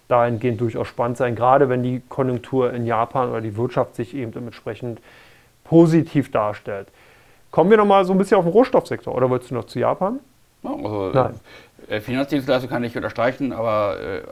[0.09, 4.33] dahingehend durchaus spannend sein, gerade wenn die Konjunktur in Japan oder die Wirtschaft sich eben
[4.33, 5.01] dementsprechend
[5.65, 6.89] positiv darstellt.
[7.51, 10.21] Kommen wir nochmal so ein bisschen auf den Rohstoffsektor oder wolltest du noch zu Japan?
[10.63, 11.41] Also, Nein.
[11.89, 14.23] Äh, Finanzdienstleistung kann ich unterstreichen, aber äh,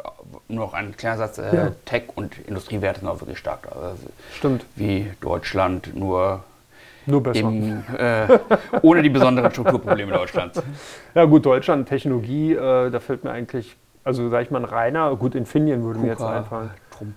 [0.49, 1.73] nur noch ein kleiner Satz: äh, ja.
[1.87, 3.69] Tech- und Industriewerte sind auch wirklich stark.
[3.75, 3.97] Also,
[4.37, 4.67] Stimmt.
[4.77, 6.45] Wie Deutschland, nur
[7.07, 7.41] nur besser.
[7.41, 8.39] Im, äh,
[8.83, 10.63] ohne die besonderen Strukturprobleme Deutschlands.
[11.15, 15.17] Ja, gut, Deutschland, Technologie, äh, da fällt mir eigentlich, also sag ich mal, ein reiner,
[15.17, 16.71] gut, Infineon würde KUKA, mir jetzt einfallen.
[16.97, 17.15] Trump.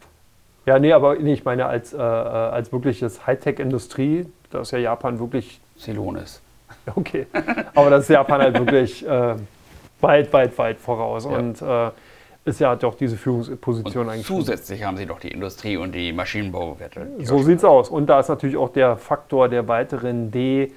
[0.66, 4.80] Ja, nee, aber nee, ich meine, als, äh, äh, als wirkliches Hightech-Industrie, da ist ja
[4.80, 5.60] Japan wirklich.
[5.78, 6.42] Celonis.
[6.96, 7.28] Okay.
[7.76, 9.36] Aber das ist Japan halt wirklich äh,
[10.02, 11.24] weit, weit, weit voraus.
[11.24, 11.32] Ja.
[11.32, 11.92] Und äh,
[12.46, 14.28] ist ja doch diese Führungsposition und eigentlich.
[14.28, 17.08] Zusätzlich haben sie doch die Industrie und die Maschinenbauwerte.
[17.24, 17.90] So sieht's aus.
[17.90, 20.72] Und da ist natürlich auch der Faktor der weiteren D-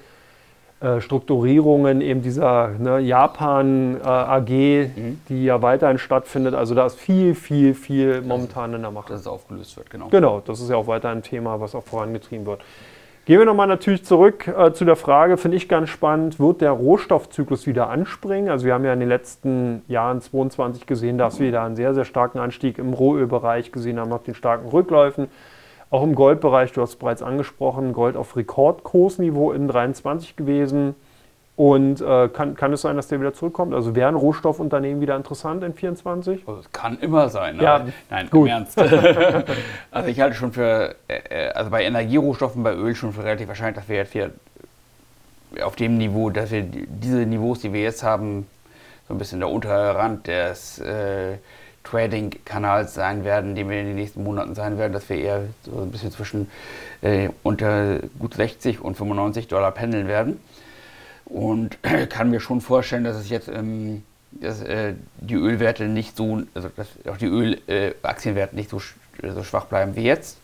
[0.79, 4.49] äh, Strukturierungen eben dieser ne, Japan äh, AG,
[4.95, 5.19] mhm.
[5.27, 6.53] die ja weiterhin stattfindet.
[6.53, 9.09] Also da ist viel, viel, viel momentan in der Macht.
[9.09, 10.09] Dass es aufgelöst wird, genau.
[10.09, 12.61] Genau, das ist ja auch weiter ein Thema, was auch vorangetrieben wird.
[13.27, 16.71] Gehen wir nochmal natürlich zurück äh, zu der Frage, finde ich ganz spannend, wird der
[16.71, 18.49] Rohstoffzyklus wieder anspringen?
[18.49, 21.93] Also wir haben ja in den letzten Jahren 22 gesehen, dass wir da einen sehr,
[21.93, 25.27] sehr starken Anstieg im Rohölbereich gesehen haben, nach den starken Rückläufen.
[25.89, 30.95] Auch im Goldbereich, du hast es bereits angesprochen, Gold auf Rekordkursniveau in 23 gewesen.
[31.57, 33.73] Und äh, kann, kann es sein, dass der wieder zurückkommt?
[33.73, 36.47] Also wären Rohstoffunternehmen wieder interessant in 24?
[36.47, 37.59] Also es kann immer sein.
[37.59, 38.47] Ja, nein, gut.
[38.47, 38.79] im Ernst.
[39.91, 43.77] also ich halte schon für, äh, also bei Energierohstoffen, bei Öl schon für relativ wahrscheinlich,
[43.77, 44.29] dass wir jetzt wieder
[45.63, 48.45] auf dem Niveau, dass wir diese Niveaus, die wir jetzt haben,
[49.07, 51.37] so ein bisschen der untere Rand des äh,
[51.85, 55.81] Trading-Kanals sein werden, den wir in den nächsten Monaten sein werden, dass wir eher so
[55.81, 56.51] ein bisschen zwischen
[57.01, 60.39] äh, unter gut 60 und 95 Dollar pendeln werden.
[61.29, 61.77] Und
[62.09, 66.69] kann mir schon vorstellen, dass es jetzt ähm, dass, äh, die Ölwerte nicht so, also
[66.75, 68.81] dass auch die Ölaktienwerte äh, nicht so,
[69.21, 70.39] so schwach bleiben wie jetzt.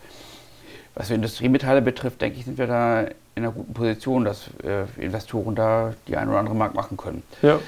[0.96, 3.02] Was für Industriemetalle betrifft, denke ich, sind wir da
[3.36, 7.24] in einer guten Position, dass äh, Investoren da die ein oder andere Markt machen können.
[7.42, 7.60] Ja.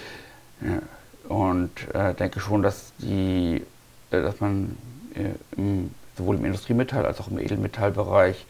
[0.62, 0.82] ja.
[1.28, 3.64] Und äh, denke schon, dass, die,
[4.12, 4.78] äh, dass man
[5.16, 8.46] äh, im, sowohl im Industriemetall als auch im Edelmetallbereich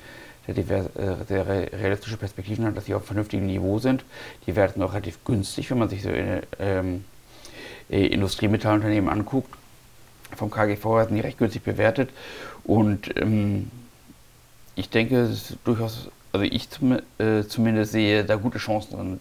[0.46, 4.04] sehr, divers, äh, sehr realistische Perspektiven hat, dass sie auf vernünftigem Niveau sind.
[4.46, 7.06] Die Werte sind auch relativ günstig, wenn man sich so äh, ähm,
[7.90, 9.54] äh, Industriemetallunternehmen anguckt.
[10.36, 12.10] Vom KGV sind die recht günstig bewertet.
[12.64, 13.72] Und ähm,
[14.76, 19.20] ich denke, es ist durchaus, also ich zum, äh, zumindest sehe da gute Chancen drin,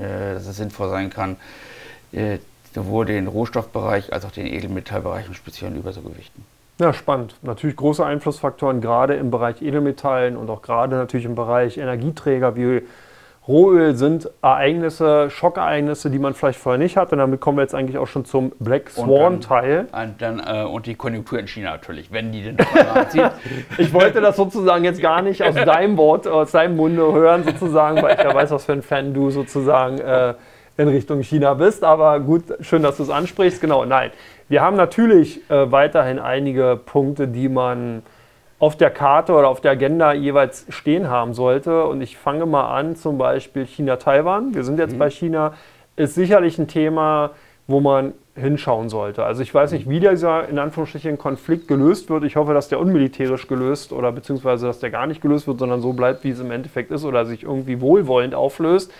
[0.00, 1.36] äh, dass es sinnvoll sein kann,
[2.12, 2.38] äh,
[2.74, 6.44] sowohl den Rohstoffbereich als auch den Edelmetallbereich im Speziellen überzugewichten.
[6.78, 7.36] Ja, spannend.
[7.42, 12.82] Natürlich große Einflussfaktoren, gerade im Bereich Edelmetallen und auch gerade natürlich im Bereich Energieträger wie
[13.48, 17.12] Rohöl sind Ereignisse, Schockereignisse, die man vielleicht vorher nicht hat.
[17.12, 19.86] Und damit kommen wir jetzt eigentlich auch schon zum Black Swan-Teil.
[19.92, 23.30] Und, dann, äh, und die Konjunktur in China natürlich, wenn die den doch zieht.
[23.78, 28.02] ich wollte das sozusagen jetzt gar nicht aus deinem Wort, aus deinem Munde hören, sozusagen,
[28.02, 30.34] weil ich ja weiß, was für ein Fan du sozusagen äh,
[30.76, 31.84] in Richtung China bist.
[31.84, 33.60] Aber gut, schön, dass du es ansprichst.
[33.60, 34.10] Genau, nein.
[34.48, 38.02] Wir haben natürlich äh, weiterhin einige Punkte, die man
[38.58, 41.84] auf der Karte oder auf der Agenda jeweils stehen haben sollte.
[41.84, 44.54] Und ich fange mal an, zum Beispiel China-Taiwan.
[44.54, 44.98] Wir sind jetzt mhm.
[44.98, 45.54] bei China.
[45.96, 47.30] Ist sicherlich ein Thema,
[47.66, 49.24] wo man hinschauen sollte.
[49.24, 52.24] Also ich weiß nicht, wie dieser in Anführungsstrichen Konflikt gelöst wird.
[52.24, 55.80] Ich hoffe, dass der unmilitärisch gelöst oder beziehungsweise dass der gar nicht gelöst wird, sondern
[55.80, 58.92] so bleibt, wie es im Endeffekt ist oder sich irgendwie wohlwollend auflöst.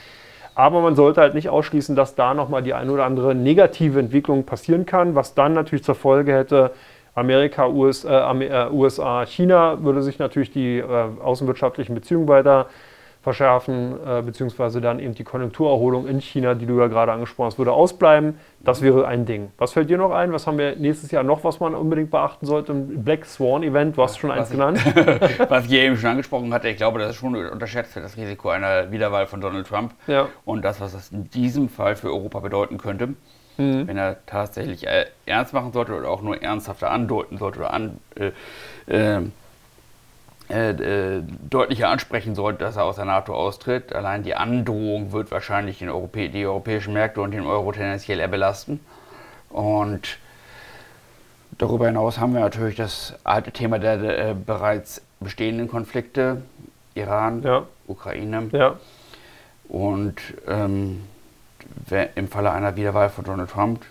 [0.57, 4.45] Aber man sollte halt nicht ausschließen, dass da nochmal die eine oder andere negative Entwicklung
[4.45, 6.73] passieren kann, was dann natürlich zur Folge hätte,
[7.14, 10.85] Amerika, US, äh, USA, äh, China würde sich natürlich die äh,
[11.23, 12.69] außenwirtschaftlichen Beziehungen weiter
[13.27, 17.59] verschärfen, äh, beziehungsweise dann eben die Konjunkturerholung in China, die du ja gerade angesprochen hast,
[17.59, 18.39] würde ausbleiben.
[18.61, 19.51] Das wäre ein Ding.
[19.59, 20.33] Was fällt dir noch ein?
[20.33, 22.71] Was haben wir nächstes Jahr noch, was man unbedingt beachten sollte?
[22.71, 24.79] Im Black Swan Event, du hast schon eins genannt.
[25.49, 28.93] was ich eben schon angesprochen hatte, ich glaube, das ist schon unterschätzt das Risiko einer
[28.93, 29.93] Wiederwahl von Donald Trump.
[30.07, 30.29] Ja.
[30.45, 33.09] Und das, was das in diesem Fall für Europa bedeuten könnte.
[33.57, 33.89] Mhm.
[33.89, 37.99] Wenn er tatsächlich äh, ernst machen sollte oder auch nur ernsthafter andeuten sollte oder an,
[38.15, 38.31] äh,
[38.87, 39.23] äh,
[40.48, 43.92] äh, äh, deutlicher ansprechen sollte, dass er aus der NATO austritt.
[43.92, 48.78] Allein die Androhung wird wahrscheinlich Europä die europäischen Märkte und den Euro tendenziell eher belasten.
[49.50, 50.18] Und
[51.59, 56.42] darüber hinaus haben wir natürlich das alte Thema der, der äh, bereits bestehenden Konflikte,
[56.94, 57.66] Iran, ja.
[57.88, 58.48] Ukraine.
[58.52, 58.76] Ja.
[59.68, 61.02] Und ähm,
[62.14, 63.85] im Falle einer Wiederwahl von Donald Trump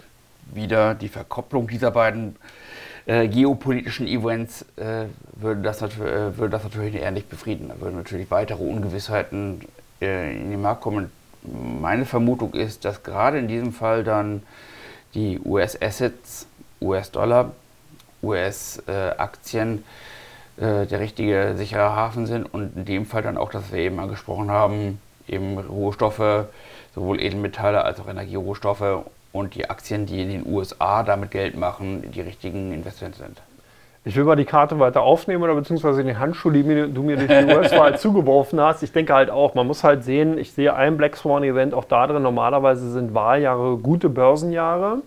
[0.54, 2.65] wieder die Verkopplung dieser beiden äh,
[3.06, 7.70] geopolitischen Events äh, würde, das äh, würde das natürlich eher nicht befrieden.
[7.70, 9.62] Da würden natürlich weitere Ungewissheiten
[10.02, 11.12] äh, in den Markt kommen.
[11.44, 14.42] Meine Vermutung ist, dass gerade in diesem Fall dann
[15.14, 16.48] die US-Assets,
[16.82, 17.52] US-Dollar,
[18.24, 19.84] US-Aktien
[20.58, 24.00] äh, der richtige sichere Hafen sind und in dem Fall dann auch, dass wir eben
[24.00, 26.46] angesprochen haben, eben Rohstoffe,
[26.96, 29.06] sowohl Edelmetalle als auch Energierohstoffe
[29.36, 33.42] und die Aktien, die in den USA damit Geld machen, die richtigen Investments sind.
[34.06, 37.28] Ich will mal die Karte weiter aufnehmen oder beziehungsweise den Handschuh, den du mir durch
[37.28, 38.82] die US-Wahl zugeworfen hast.
[38.84, 42.08] Ich denke halt auch, man muss halt sehen, ich sehe ein Black Swan-Event auch da
[42.08, 42.22] drin.
[42.22, 45.00] Normalerweise sind Wahljahre gute Börsenjahre.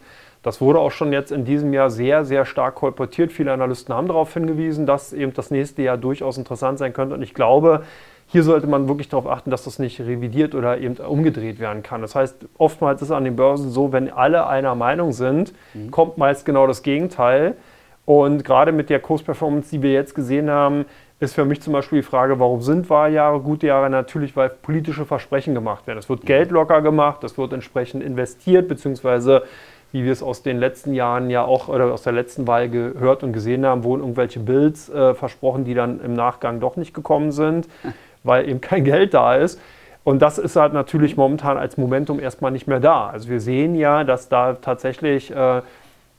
[0.42, 3.32] Das wurde auch schon jetzt in diesem Jahr sehr, sehr stark kolportiert.
[3.32, 7.14] Viele Analysten haben darauf hingewiesen, dass eben das nächste Jahr durchaus interessant sein könnte.
[7.14, 7.84] Und ich glaube,
[8.30, 12.02] hier sollte man wirklich darauf achten, dass das nicht revidiert oder eben umgedreht werden kann.
[12.02, 15.90] Das heißt, oftmals ist es an den Börsen so, wenn alle einer Meinung sind, mhm.
[15.90, 17.56] kommt meist genau das Gegenteil.
[18.04, 20.84] Und gerade mit der Kursperformance, die wir jetzt gesehen haben,
[21.20, 23.88] ist für mich zum Beispiel die Frage, warum sind Wahljahre gute Jahre?
[23.90, 25.98] Natürlich, weil politische Versprechen gemacht werden.
[25.98, 26.26] Es wird mhm.
[26.26, 29.44] Geld locker gemacht, es wird entsprechend investiert, beziehungsweise
[29.90, 33.22] wie wir es aus den letzten Jahren ja auch oder aus der letzten Wahl gehört
[33.22, 37.32] und gesehen haben, wurden irgendwelche Bills äh, versprochen, die dann im Nachgang doch nicht gekommen
[37.32, 37.68] sind.
[38.28, 39.60] weil eben kein Geld da ist.
[40.04, 43.08] Und das ist halt natürlich momentan als Momentum erstmal nicht mehr da.
[43.08, 45.62] Also wir sehen ja, dass da tatsächlich äh,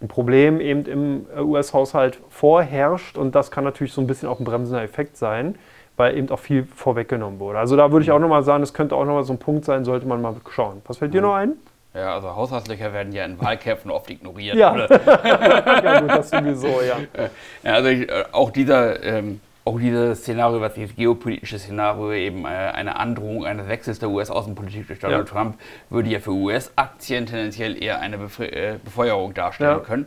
[0.01, 4.43] ein Problem eben im US-Haushalt vorherrscht und das kann natürlich so ein bisschen auch ein
[4.43, 5.55] bremsender Effekt sein,
[5.97, 7.59] weil eben auch viel vorweggenommen wurde.
[7.59, 9.85] Also da würde ich auch nochmal sagen, das könnte auch nochmal so ein Punkt sein,
[9.85, 10.81] sollte man mal schauen.
[10.87, 11.53] Was fällt dir noch ein?
[11.93, 14.55] Ja, also Haushaltslöcher werden ja in Wahlkämpfen oft ignoriert.
[14.55, 16.97] Ja, ja gut, das sowieso, ja.
[17.63, 22.45] ja also ich, äh, auch dieser ähm, auch dieses Szenario, was dieses geopolitische Szenario, eben
[22.45, 25.33] äh, eine Androhung eines Wechsels der US-Außenpolitik durch Donald ja.
[25.33, 29.83] Trump, würde ja für US-Aktien tendenziell eher eine Bef äh, Befeuerung darstellen ja.
[29.83, 30.05] können.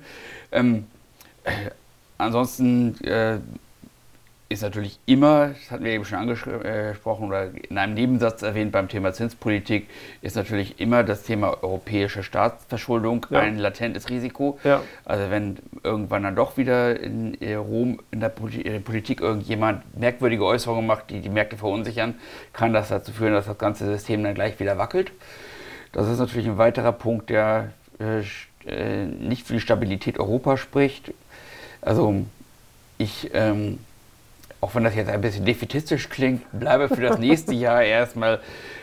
[0.51, 0.87] Ähm,
[1.45, 1.51] äh,
[2.19, 3.39] ansonsten äh,
[4.53, 8.89] ist natürlich immer, das hatten wir eben schon angesprochen oder in einem Nebensatz erwähnt beim
[8.89, 9.89] Thema Zinspolitik,
[10.21, 13.41] ist natürlich immer das Thema europäische Staatsverschuldung ja.
[13.41, 14.59] ein latentes Risiko.
[14.65, 14.83] Ja.
[15.05, 21.11] Also wenn irgendwann dann doch wieder in Rom in der Politik irgendjemand merkwürdige Äußerungen macht,
[21.11, 22.15] die die Märkte verunsichern,
[22.53, 25.13] kann das dazu führen, dass das ganze System dann gleich wieder wackelt.
[25.93, 28.21] Das ist natürlich ein weiterer Punkt, der äh,
[28.67, 31.13] äh nicht für die Stabilität Europas spricht.
[31.81, 32.25] Also
[32.99, 33.79] ich ähm,
[34.63, 38.39] auch wenn das jetzt ein bisschen defetistisch klingt, bleibe für das nächste Jahr erstmal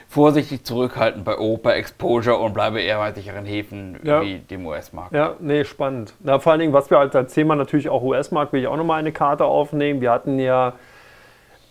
[0.09, 4.21] vorsichtig zurückhaltend bei Europa Exposure und bleibe eher bei sicheren Häfen ja.
[4.21, 5.13] wie dem US-Markt.
[5.13, 6.13] Ja, nee, spannend.
[6.19, 8.75] Na, vor allen Dingen, was wir halt als Thema natürlich auch US-Markt, will ich auch
[8.75, 10.01] nochmal eine Karte aufnehmen.
[10.01, 10.73] Wir hatten ja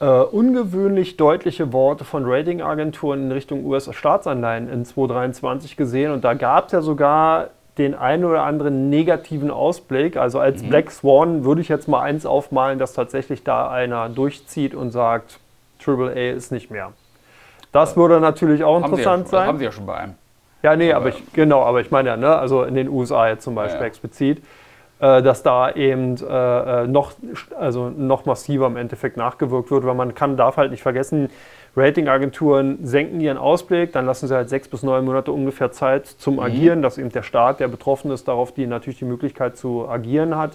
[0.01, 6.67] äh, ungewöhnlich deutliche Worte von Ratingagenturen in Richtung US-Staatsanleihen in 2023 gesehen und da gab
[6.67, 10.17] es ja sogar den einen oder anderen negativen Ausblick.
[10.17, 10.69] Also als mhm.
[10.69, 15.39] Black Swan würde ich jetzt mal eins aufmalen, dass tatsächlich da einer durchzieht und sagt,
[15.85, 16.93] AAA ist nicht mehr.
[17.73, 19.47] Das würde natürlich auch interessant ja, sein.
[19.47, 20.15] haben Sie ja schon bei einem.
[20.63, 23.29] Ja, nee, aber, aber ich, genau, aber ich meine ja, ne, also in den USA
[23.29, 23.87] jetzt zum Beispiel ja, ja.
[23.87, 24.43] explizit,
[24.99, 27.13] äh, dass da eben äh, äh, noch,
[27.59, 31.31] also noch massiver im Endeffekt nachgewirkt wird, weil man kann, darf halt nicht vergessen,
[31.79, 36.35] Ratingagenturen senken ihren Ausblick, dann lassen sie halt sechs bis neun Monate ungefähr Zeit zum
[36.35, 36.41] mhm.
[36.41, 40.37] Agieren, dass eben der Staat, der betroffen ist, darauf die natürlich die Möglichkeit zu agieren
[40.37, 40.53] hat.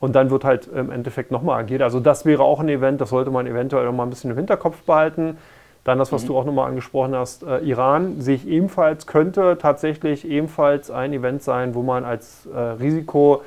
[0.00, 1.82] Und dann wird halt im Endeffekt nochmal agiert.
[1.82, 4.36] Also das wäre auch ein Event, das sollte man eventuell noch mal ein bisschen im
[4.36, 5.36] Hinterkopf behalten.
[5.84, 6.26] Dann das, was mhm.
[6.28, 11.42] du auch nochmal angesprochen hast, äh, Iran sehe ich ebenfalls, könnte tatsächlich ebenfalls ein Event
[11.42, 13.42] sein, wo man als äh, Risiko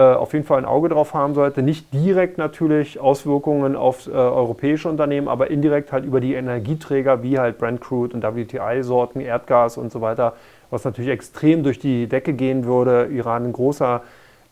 [0.00, 1.62] auf jeden Fall ein Auge drauf haben sollte.
[1.62, 7.38] Nicht direkt natürlich Auswirkungen auf äh, europäische Unternehmen, aber indirekt halt über die Energieträger wie
[7.38, 10.34] halt Brent Crude und WTI-Sorten, Erdgas und so weiter,
[10.70, 13.06] was natürlich extrem durch die Decke gehen würde.
[13.06, 14.02] Iran ein großer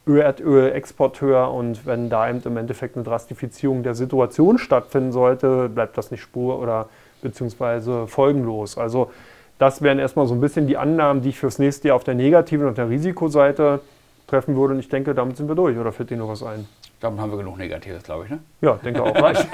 [0.07, 6.11] Erdölexporteur und wenn da eben im Endeffekt eine Drastifizierung der Situation stattfinden sollte, bleibt das
[6.11, 6.89] nicht spur- oder
[7.23, 8.79] beziehungsweise folgenlos.
[8.79, 9.11] Also
[9.59, 12.15] das wären erstmal so ein bisschen die Annahmen, die ich fürs nächste Jahr auf der
[12.15, 13.81] negativen und der Risikoseite
[14.27, 14.75] treffen würde.
[14.75, 15.77] Und ich denke, damit sind wir durch.
[15.79, 16.67] Oder fällt dir noch was ein?
[17.01, 18.31] Damit haben wir genug Negatives, glaube ich.
[18.31, 18.39] Ne?
[18.61, 19.15] Ja, denke auch.
[19.23, 19.47] Reicht.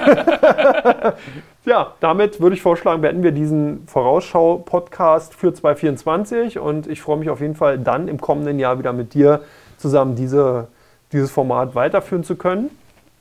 [1.65, 6.59] ja, damit würde ich vorschlagen, beenden wir diesen Vorausschau-Podcast für 2024.
[6.59, 9.41] Und ich freue mich auf jeden Fall dann im kommenden Jahr wieder mit dir
[9.77, 10.67] zusammen diese,
[11.11, 12.69] dieses Format weiterführen zu können.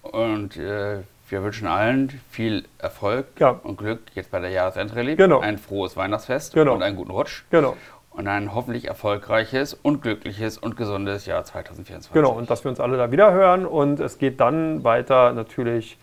[0.02, 3.58] Und äh, wir wünschen allen viel Erfolg ja.
[3.62, 5.16] und Glück jetzt bei der Jahresendrallye.
[5.16, 5.40] Genau.
[5.40, 6.74] Ein frohes Weihnachtsfest genau.
[6.74, 7.44] und einen guten Rutsch.
[7.50, 7.76] Genau.
[8.12, 12.12] Und ein hoffentlich erfolgreiches und glückliches und gesundes Jahr 2024.
[12.12, 13.64] Genau, und dass wir uns alle da wieder hören.
[13.64, 15.98] Und es geht dann weiter natürlich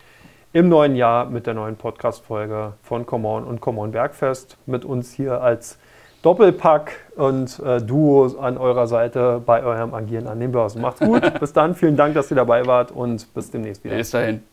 [0.52, 4.58] im neuen Jahr mit der neuen Podcast-Folge von Come On und Come On Bergfest.
[4.66, 5.78] Mit uns hier als
[6.24, 10.82] Doppelpack und äh, Duo an eurer Seite bei eurem Agieren an den Börsen.
[10.82, 11.22] Macht's gut.
[11.40, 11.76] bis dann.
[11.76, 13.96] Vielen Dank, dass ihr dabei wart und bis demnächst wieder.
[13.96, 14.44] Bis dahin.